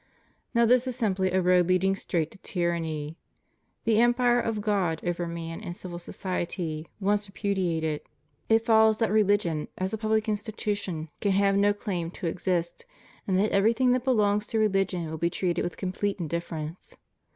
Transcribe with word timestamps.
Now 0.55 0.65
this 0.65 0.87
is 0.87 0.95
simply 0.95 1.29
a 1.31 1.43
road 1.43 1.67
leading 1.67 1.95
straight 1.95 2.31
to 2.31 2.39
tyranny. 2.39 3.19
The 3.83 3.99
empire 4.01 4.39
of 4.39 4.59
God 4.59 4.99
over 5.05 5.27
man 5.27 5.61
and 5.61 5.77
civil 5.77 5.99
society 5.99 6.87
once 6.99 7.29
repudiated, 7.29 8.01
it 8.49 8.65
foUoAvs 8.65 8.97
that 8.97 9.11
religion, 9.11 9.67
as 9.77 9.93
a 9.93 9.99
pubUc 9.99 10.25
institution, 10.27 11.09
can 11.19 11.33
have 11.33 11.55
no 11.55 11.71
claim 11.71 12.09
to 12.17 12.25
exist, 12.25 12.87
and 13.27 13.37
that 13.37 13.51
everything 13.51 13.91
that 13.91 14.03
belongs 14.03 14.47
to 14.47 14.57
religion 14.57 15.07
will 15.07 15.19
be 15.19 15.29
treated 15.29 15.61
with 15.63 15.77
complete 15.77 16.19
indifference. 16.19 16.97